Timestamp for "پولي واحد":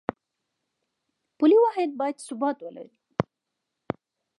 1.37-1.89